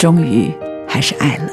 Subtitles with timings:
[0.00, 0.50] 终于
[0.88, 1.52] 还是爱了。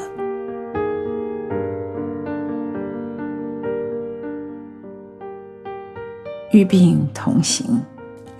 [6.50, 7.82] 与病同行，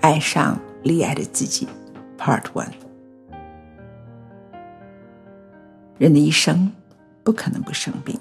[0.01, 1.67] 爱上溺爱的自己。
[2.17, 2.71] Part One。
[5.99, 6.71] 人的一生
[7.23, 8.19] 不可能不生病，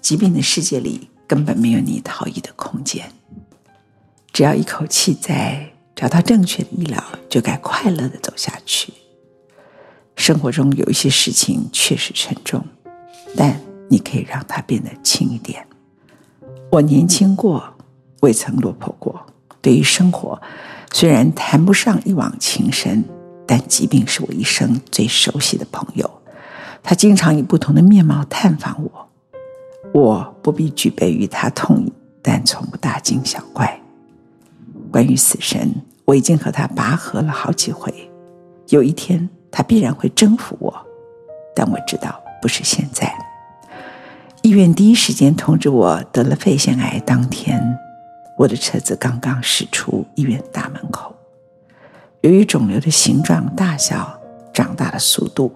[0.00, 3.04] 疾病的世界里根本没有你逃逸的空间。
[4.32, 8.94] 只要一口气在，找到正确的医疗，就该快乐的走下去。
[10.20, 12.62] 生活中有一些事情确实沉重，
[13.34, 15.66] 但你可以让它变得轻一点。
[16.70, 17.64] 我年轻过，
[18.20, 19.24] 未曾落魄过。
[19.62, 20.38] 对于生活，
[20.92, 23.02] 虽然谈不上一往情深，
[23.46, 26.08] 但疾病是我一生最熟悉的朋友。
[26.82, 29.08] 他经常以不同的面貌探访我，
[29.94, 31.90] 我不必举杯与他痛饮，
[32.20, 33.80] 但从不大惊小怪。
[34.92, 35.74] 关于死神，
[36.04, 37.90] 我已经和他拔河了好几回。
[38.68, 39.30] 有一天。
[39.50, 40.86] 他必然会征服我，
[41.54, 43.12] 但我知道不是现在。
[44.42, 47.78] 医院第一时间通知我得了肺腺癌，当天
[48.38, 51.14] 我的车子刚刚驶出医院大门口。
[52.22, 54.18] 由于肿瘤的形状、大小、
[54.52, 55.54] 长大的速度，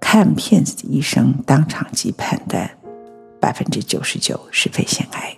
[0.00, 2.70] 看片子的医生当场即判断
[3.40, 5.36] 百分之九十九是肺腺癌。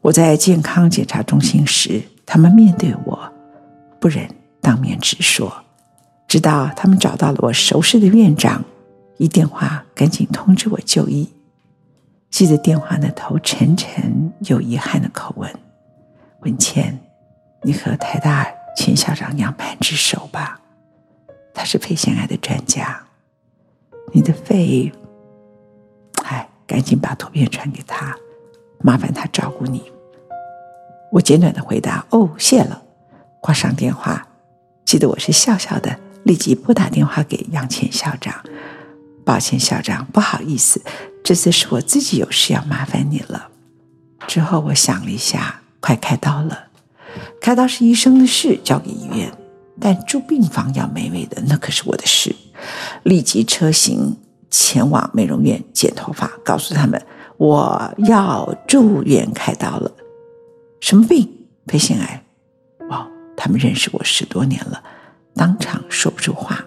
[0.00, 3.32] 我在健康检查中心时，他们面对我，
[4.00, 4.28] 不忍
[4.60, 5.65] 当面直说。
[6.28, 8.64] 直到他们找到了我熟识的院长，
[9.16, 11.32] 一电话赶紧通知我就医。
[12.30, 15.50] 记得电话那头沉沉又遗憾的口吻
[16.42, 16.98] ：“文倩，
[17.62, 20.60] 你和台大前校长杨攀之熟吧？
[21.54, 23.00] 他是肺腺癌的专家。
[24.12, 24.92] 你的肺……
[26.24, 28.14] 哎，赶紧把图片传给他，
[28.80, 29.90] 麻烦他照顾你。”
[31.12, 32.82] 我简短的回答：“哦，谢了。”
[33.40, 34.26] 挂上电话，
[34.84, 35.96] 记得我是笑笑的。
[36.26, 38.34] 立即拨打电话给杨倩校长，
[39.24, 40.82] 抱歉，校长，不好意思，
[41.22, 43.48] 这次是我自己有事要麻烦你了。
[44.26, 46.64] 之后我想了一下，快开刀了，
[47.40, 49.32] 开刀是医生的事，交给医院，
[49.80, 52.34] 但住病房要美美的，那可是我的事。
[53.04, 54.16] 立即车行
[54.50, 57.00] 前往美容院剪头发，告诉他们
[57.36, 59.92] 我要住院开刀了。
[60.80, 61.30] 什么病？
[61.68, 62.24] 肺腺癌。
[62.90, 64.82] 哇，他们认识我十多年了。
[65.36, 66.64] 当场说不出话，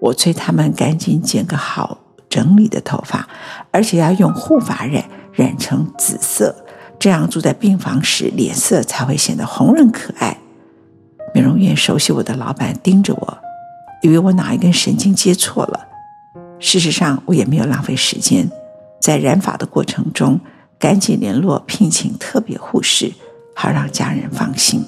[0.00, 1.98] 我催他们赶紧剪个好
[2.30, 3.28] 整理的头发，
[3.70, 6.64] 而且要用护发染染成紫色，
[6.98, 10.38] 这样住在病房时脸色才会显得红润可爱。
[11.34, 13.38] 美容院熟悉我的老板盯着我，
[14.02, 15.86] 以为我哪一根神经接错了。
[16.58, 18.50] 事实上，我也没有浪费时间，
[18.98, 20.40] 在染发的过程中
[20.78, 23.12] 赶紧联络聘请特别护士，
[23.54, 24.82] 好让家人放心。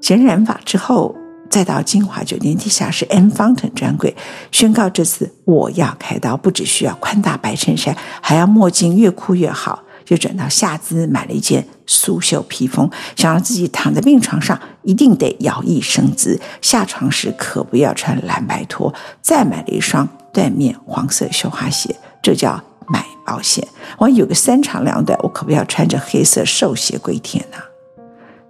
[0.00, 1.14] 剪染发之后。
[1.50, 4.14] 再到金华酒店地下室 M Fountain 专柜，
[4.52, 9.82] 宣告这次我要开刀，不只需要宽大白衬衫，还要墨镜，越酷越好。
[10.08, 18.94] 又转到夏姿买了一件苏绣披风，想让自己躺在病床上一定得摇曳生姿，下床时可不要穿蓝白拖。
[19.20, 23.68] 再买了一双缎面黄色绣花鞋，这叫买保险。
[23.98, 27.58] 我有个三长两短，我可不要穿着黑色瘦鞋归天呐、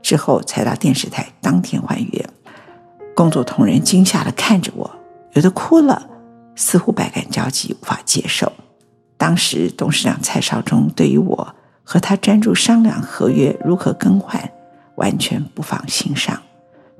[0.00, 2.17] 之后才到电视台，当天换约。
[3.18, 4.88] 工作同仁惊吓地看着我，
[5.32, 6.08] 有的哭了，
[6.54, 8.52] 似乎百感交集，无法接受。
[9.16, 14.40] 当时董事长蔡少忠对于我和他专注商量合约如何更换，
[14.94, 16.40] 完全不放心上，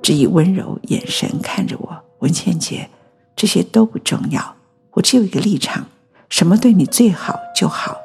[0.01, 1.97] 只以温柔眼神看着我。
[2.19, 2.89] 文倩姐，
[3.33, 4.57] 这些都不重要，
[4.91, 5.85] 我只有一个立场：
[6.27, 7.95] 什么对你最好就好，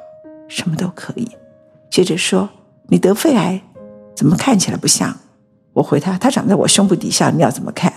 [0.47, 1.29] 什么都可以。
[1.89, 2.47] 接着说，
[2.87, 3.61] 你得肺癌，
[4.15, 5.13] 怎么看起来不像？
[5.73, 7.91] 我回他，他长在我胸部底下，你要怎么看？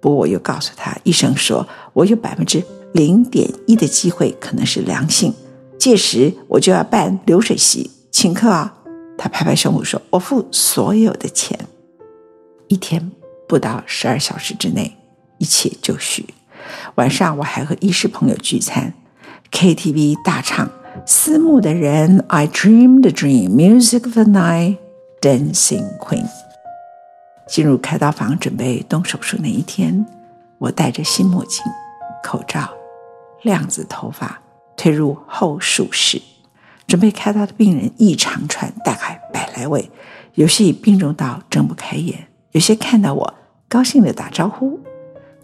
[0.00, 2.62] 不过我又告诉他，医生说我有百分之
[2.92, 5.32] 零点一的机会可能是良性，
[5.78, 8.72] 届时我就要办流水席请客啊。
[9.18, 11.58] 他拍拍胸脯说：“我付所有的钱。”
[12.68, 13.10] 一天
[13.48, 14.94] 不到十二小时之内，
[15.38, 16.26] 一切就绪。
[16.96, 18.92] 晚上我还和医师朋友聚餐
[19.50, 20.66] ，KTV 大唱
[21.06, 26.26] 《思慕的人》，I dream the dream，music of the night，dancing queen。
[27.46, 30.04] 进入开刀房准备动手术那一天，
[30.58, 31.62] 我戴着新墨镜、
[32.22, 32.68] 口罩、
[33.42, 34.40] 亮子头发，
[34.76, 36.20] 推入后术室，
[36.86, 39.90] 准备开刀的病人一长串，大概百来位，
[40.34, 43.34] 有些已病重到睁不开眼，有些看到我
[43.68, 44.80] 高兴地打招呼。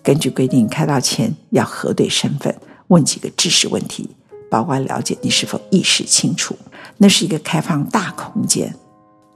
[0.03, 2.55] 根据规定，开刀前要核对身份，
[2.89, 4.11] 问几个知识问题，
[4.51, 6.57] 包括了解你是否意识清楚。
[6.99, 8.75] 那是一个开放大空间。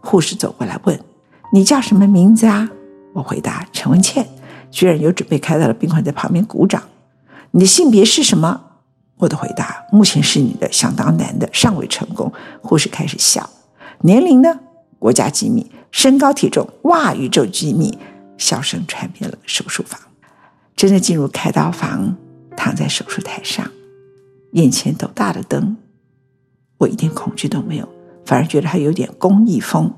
[0.01, 1.01] 护士走过来问
[1.53, 2.71] ：“你叫什么名字啊？”
[3.15, 4.27] 我回答：“陈文茜。”
[4.71, 6.83] 居然有准备开刀的病患在旁边鼓掌。
[7.53, 8.61] 你的性别是什么？
[9.17, 13.49] 我的回答：“目前是女的，想当男的，尚未成功。”护士开始笑。
[14.01, 14.61] 年龄呢？
[14.99, 15.71] 国家机密。
[15.91, 16.69] 身高体重？
[16.83, 17.97] 哇，宇宙机密。
[18.37, 19.99] 笑声传遍了手术房。
[20.75, 22.15] 真的进入开刀房，
[22.55, 23.67] 躺在手术台上，
[24.53, 25.75] 眼前斗大的灯，
[26.77, 27.89] 我一点恐惧都没有，
[28.27, 29.91] 反而觉得还有点公益风。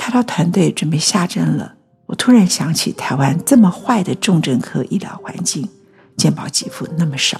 [0.00, 1.74] 开刀团队准备下针了，
[2.06, 5.68] 我突然想起台湾这么坏的重症科医疗环境，
[6.16, 7.38] 健保给付那么少，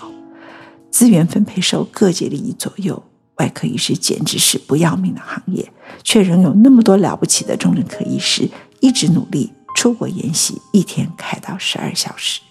[0.91, 3.03] 资源分配受各界利益左右，
[3.37, 5.73] 外科医师简直是不要命的行业，
[6.05, 8.47] 却仍有那么多了不起的重症科医师
[8.81, 9.51] 一直努力。
[9.75, 12.43] 出国研习，一天开到十二小时，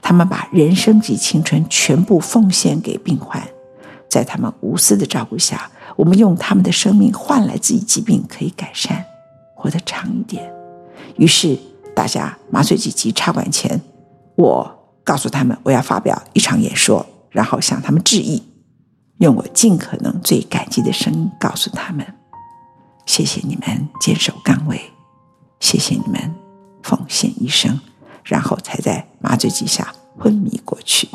[0.00, 3.42] 他们把人生及青春全部奉献给病患，
[4.08, 9.04] 在他们无私的照顾下，我们用他们的生命换来自己疾病可以改善，
[9.58, 10.50] 活得长一点。
[11.16, 11.58] 于是
[11.94, 13.80] 大家麻醉剂及插管前，
[14.36, 18.42] 我告诉他们我要发表一场演说，然后向他们致意，
[19.18, 22.06] 用我尽可能最感激的声音告诉他们：
[23.04, 24.80] 谢谢你们坚守岗位，
[25.58, 26.34] 谢谢你们。
[26.80, 27.78] 奉献一生，
[28.24, 31.06] 然后才在麻醉剂下昏迷过去。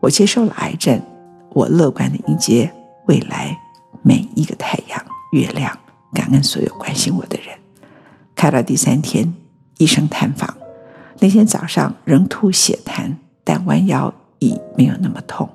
[0.00, 1.00] 我接受了癌症，
[1.50, 2.72] 我乐观地迎接
[3.06, 3.56] 未来
[4.02, 5.00] 每一个太阳、
[5.30, 5.78] 月亮，
[6.14, 7.48] 感恩所有关心我的人。
[8.34, 9.34] 开了第三天，
[9.76, 10.56] 医生探访，
[11.18, 13.12] 那天早上仍吐血痰，
[13.42, 15.46] 但弯腰已没有那么痛。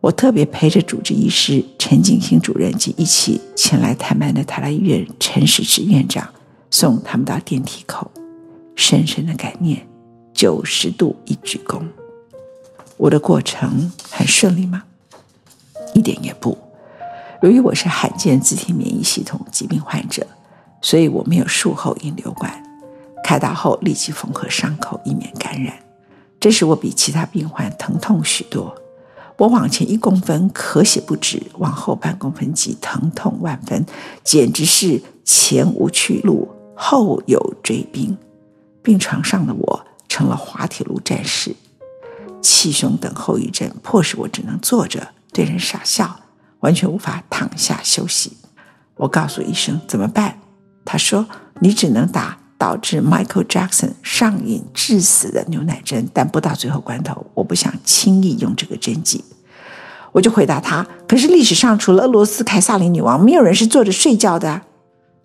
[0.00, 6.28] 我特别陪着主治医师陈景星主任及一起前来探班的台大医院陈时中院长。
[6.68, 8.10] 送他们到电梯口，
[8.74, 9.86] 深深的感念，
[10.34, 11.80] 九十度一鞠躬。
[12.96, 14.82] 我的过程很顺利吗？
[15.94, 16.58] 一点也不。
[17.42, 20.26] 由于我是罕见自体免疫系统疾病患者，
[20.80, 22.62] 所以我没有术后引流管。
[23.22, 25.74] 开刀后立即缝合伤口，以免感染。
[26.38, 28.74] 这使我比其他病患疼痛许多。
[29.36, 33.84] 我往前一公分咳血不止，往后半公分即疼痛万分，
[34.24, 36.48] 简直是前无去路。
[36.74, 38.16] 后有追兵，
[38.82, 41.56] 病床上的我成了滑铁卢战士，
[42.42, 46.20] 气胸等后遗症迫使我只能坐着对人傻笑，
[46.66, 48.36] 完全无法躺下休息。
[48.96, 50.36] 我告诉医生怎么办，
[50.84, 51.24] 他说
[51.62, 59.24] ：“你只能打导致 Michael Jackson 上瘾致死的牛奶针，但不到最后关头，我不想轻易用这个针剂。”
[60.10, 64.62] 我就回答他：“可是历史上除了俄罗斯凯撒琳女王，没有人是坐着睡觉的。”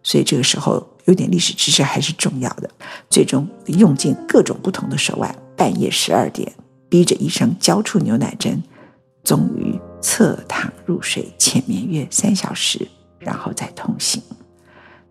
[0.03, 0.87] 所以这个时候。
[1.05, 2.69] 有点历史知识还是重要的。
[3.09, 6.53] 最终用尽各种不同的手腕，半夜十二点
[6.89, 8.61] 逼着医生交出牛奶针，
[9.23, 12.87] 终于侧躺入睡，浅眠约三小时，
[13.19, 14.21] 然后再痛醒。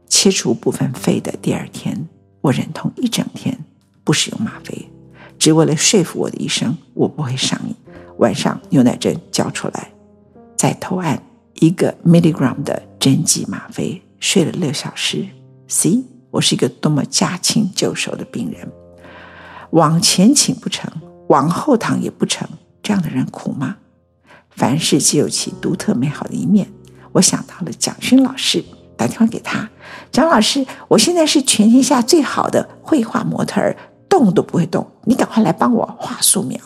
[0.09, 2.09] 切除部分肺的第二天，
[2.41, 3.57] 我忍痛一整天
[4.03, 4.91] 不使用吗啡，
[5.39, 7.75] 只为了说服我的医生我不会上瘾。
[8.19, 9.91] 晚上牛奶针交出来，
[10.57, 11.23] 再投按
[11.55, 15.25] 一个 milligram 的针剂吗啡，睡了六小时。
[15.69, 18.71] See，我是一个多么驾轻就熟的病人，
[19.71, 20.93] 往前倾不成，
[21.29, 22.47] 往后躺也不成，
[22.83, 23.77] 这样的人苦吗？
[24.61, 26.71] 凡事皆有其独特美好的一面。
[27.13, 28.63] 我想到了蒋勋老师，
[28.95, 29.67] 打电话给他，
[30.13, 33.75] 蒋老师，我现在是全天下最好的绘画模特儿，
[34.07, 36.61] 动都不会动，你赶快来帮我画素描。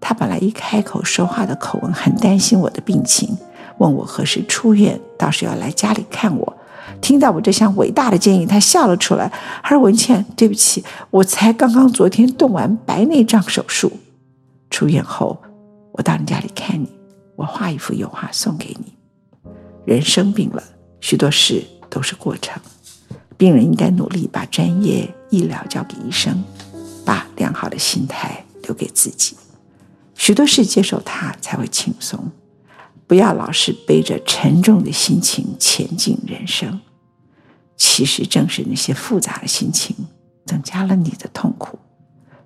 [0.00, 3.38] 他本来一开口说话的口吻很担心我的病情，
[3.78, 6.56] 问我何时出院，到时要来家里看我。
[7.00, 9.30] 听到我这项伟大的建议，他笑了出来。
[9.62, 13.92] 他说：“文倩，对不起，我才刚刚昨天动完白内障手术，
[14.68, 15.40] 出院后
[15.92, 16.90] 我到你家里看你，
[17.36, 18.94] 我画一幅油画送给你。
[19.84, 20.62] 人生病了，
[21.00, 22.60] 许多事都是过程，
[23.36, 26.42] 病人应该努力把专业医疗交给医生，
[27.04, 29.36] 把良好的心态留给自己，
[30.14, 32.30] 许多事接受它才会轻松。”
[33.06, 36.80] 不要老是背着沉重的心情前进人生，
[37.76, 39.94] 其实正是那些复杂的心情
[40.46, 41.78] 增加了你的痛苦。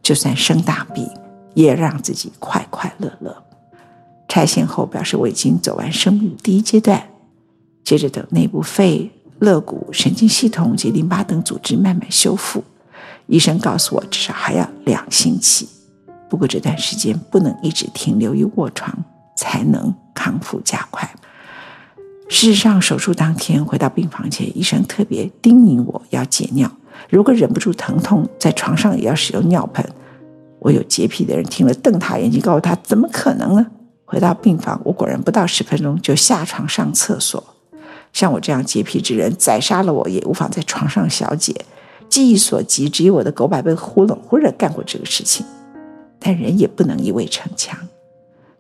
[0.03, 1.09] 就算生大病，
[1.55, 3.45] 也让自己快快乐乐。
[4.29, 7.03] 拆线后表示我已经走完生命第一阶段，
[7.83, 12.63] 接着等内部肺、肋骨、神经系统及淋巴等组织慢慢修复，
[13.27, 15.67] 医生告诉我至少还要两星期。
[16.29, 18.95] 不过这段时间不能一直停留于卧床，
[19.35, 21.11] 才能康复加快。
[22.29, 26.71] 事实上，手术当天回到病房前，医生特别叮咛我要解尿，
[27.09, 29.83] 如果忍不住疼痛，在床上也要使用尿盆。
[30.59, 33.67] 我有洁癖的人听了，瞪大眼睛，告诉他：“怎么可能呢？”
[34.11, 37.45] 回到病房，我果然不到十分钟就下床上厕所。
[38.15, 41.55] 像我这样洁癖之人，宰杀了我也无妨在床上小解。
[42.09, 45.45] 记忆所及，只有我的狗百倍忽冷忽热干过这个事情。
[46.19, 47.79] 但人也不能一味逞强。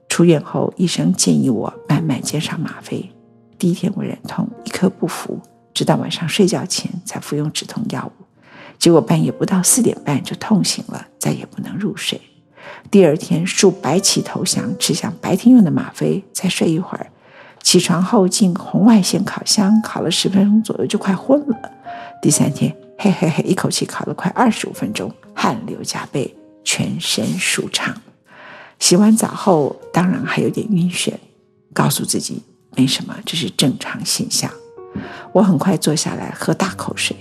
[0.07, 3.11] 出院后，医生建议我慢慢减少吗啡。
[3.59, 5.41] 第一天我忍痛一颗不服，
[5.73, 8.25] 直到晚上睡觉前才服用止痛药物。
[8.79, 12.21] 结果半夜不到四点半就痛醒了，再也不能入睡。
[12.91, 17.07] 第二天数白起投降，吃下白天用的吗啡，再睡一会儿。
[17.63, 21.57] 起床后进红外线烤箱，烤了十分钟左右就快昏了。
[22.23, 26.35] 第三天，嘿嘿嘿，一口气烤了快二十五分钟，汗流浃背，
[26.65, 27.95] 全身舒畅。
[28.79, 31.13] 洗完澡后，当然还有点晕眩，
[31.75, 32.43] 告诉自己
[32.77, 34.51] 没什么，这是正常现象。
[35.33, 37.15] 我很快坐下来喝大口水。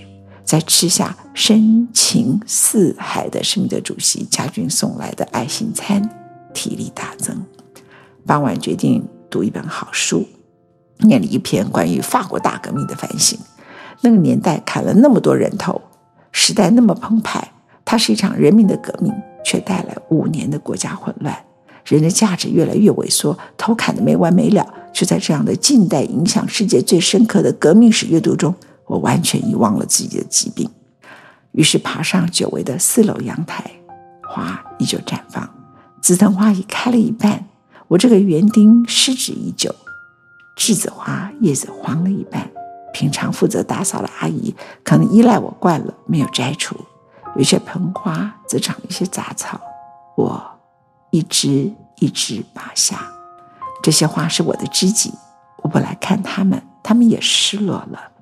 [0.48, 6.08] 在吃下深情似海的施密德主席家军送来的爱心餐，
[6.54, 7.44] 体力大增。
[8.24, 10.26] 傍晚决定读一本好书，
[11.00, 13.38] 念了一篇关于法国大革命的反省。
[14.00, 15.82] 那个年代砍了那么多人头，
[16.32, 17.52] 时代那么澎湃，
[17.84, 19.12] 它是一场人民的革命，
[19.44, 21.36] 却带来五年的国家混乱，
[21.84, 24.66] 人的价值越来越萎缩，头砍得没完没了。
[24.94, 28.54] 就在这样的近代影响世界最深刻的革命史阅读中。
[28.88, 30.68] 我完全遗忘了自己的疾病，
[31.52, 33.70] 于是爬上久违的四楼阳台，
[34.28, 35.48] 花依旧绽放，
[36.00, 37.46] 紫藤花已开了一半，
[37.86, 39.74] 我这个园丁失职已久，
[40.56, 42.50] 栀子花叶子黄了一半，
[42.92, 46.74] 平常负责打扫的阿姨可能依赖我惯了，没有摘除，
[47.36, 49.60] 有些盆花则长一些杂草，
[50.16, 50.42] 我
[51.10, 53.12] 一枝一枝拔下，
[53.82, 55.12] 这些花是我的知己，
[55.58, 58.12] 我不来看他们，他们也失落了。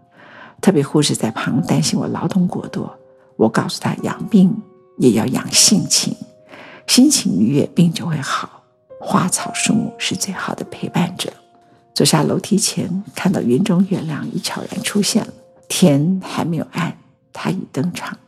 [0.67, 2.93] 特别护士在旁担心我劳动过多，
[3.37, 4.53] 我告诉他养病
[4.99, 6.13] 也要养性情，
[6.89, 8.65] 心情愉悦，病就会好。
[9.01, 11.33] 花草树木是最好的陪伴者。
[11.95, 15.33] 走下楼梯前，看到云中月亮已悄然出现了，
[15.69, 16.99] 天还没有暗，
[17.33, 18.19] 它已登场。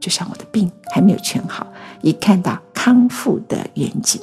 [0.00, 1.64] 就像我的病还没有全好，
[2.02, 4.20] 已看到康复的远景。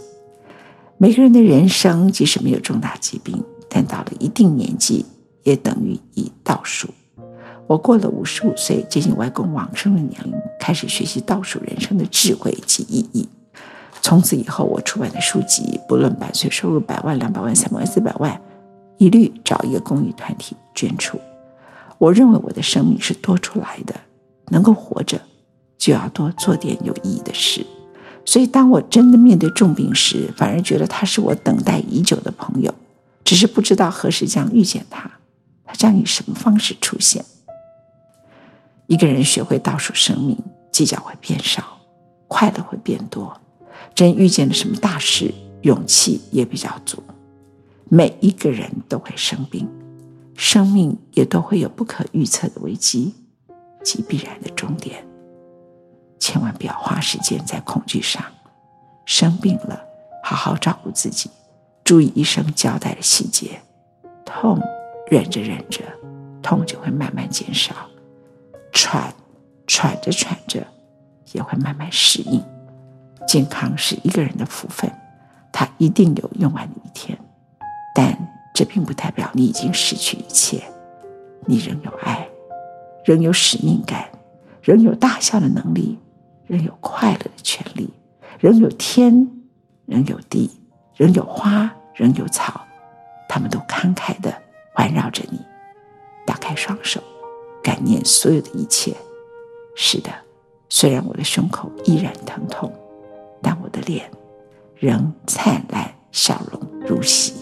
[0.98, 5.06] 每个人的人生，即使没有重大疾病，但到了一定年纪，
[5.44, 6.90] 也等于已倒数。
[7.74, 13.28] 我过了五十五岁，接近外公往生的年龄，开始学习倒数人生的智慧及意义。
[14.00, 18.40] 从此以后，我出版的书籍，不论版税收入百万、两百万、三百万、四百万，
[19.00, 21.20] 一律找一个公益团体捐出。
[21.98, 23.96] 我认为我的生命是多出来的，
[24.50, 25.20] 能够活着，
[25.80, 27.66] 就要多做点有意义的事。
[28.24, 32.72] 所以，当我真的面对重病时，反而觉得他是我等待已久的朋友，
[33.24, 35.10] 只是不知道何时将遇见他，
[35.66, 37.26] 他将以什么方式出现。
[38.94, 40.38] 一个人学会倒数生命，
[40.72, 41.80] 计较会变少，
[42.28, 43.36] 快乐会变多。
[43.96, 45.34] 真遇见了什么大事，
[45.64, 47.02] 勇气也比较足。
[47.90, 49.68] 每一个人都会生病，
[50.36, 53.16] 生命也都会有不可预测的危机
[53.84, 55.04] 及必然的终点。
[56.20, 58.24] 千万不要花时间在恐惧上。
[59.08, 59.82] 生病了，
[60.24, 61.32] 好好照顾自己，
[61.84, 63.60] 注意医生交代的细节。
[64.24, 64.62] 痛，
[65.10, 65.82] 忍着忍着，
[66.44, 67.74] 痛就会慢慢减少。
[68.74, 69.14] 喘，
[69.68, 70.66] 喘着喘着，
[71.32, 72.44] 也会慢慢适应。
[73.28, 74.92] 健康是一个人的福分，
[75.52, 77.18] 他一定有用完的一天。
[77.96, 78.18] 但
[78.54, 80.64] 这并不代表你已经失去一切，
[81.46, 82.28] 你仍有爱，
[83.06, 84.10] 仍有使命感，
[84.62, 85.98] 仍有大笑的能力，
[86.48, 87.94] 仍有快乐的权利，
[88.40, 89.28] 仍有天，
[89.86, 90.50] 仍有地，
[90.96, 92.62] 仍有花，仍有草，
[93.30, 94.34] 他们都慷慨地
[94.74, 95.40] 环绕着你。
[96.26, 97.02] 打开双手。
[97.64, 98.96] 感念所有的一切。
[99.76, 100.12] 是的，
[100.70, 102.72] 虽然我的胸口依然疼痛，
[103.42, 104.12] 但我的脸
[104.76, 107.34] 仍灿烂，笑容如昔。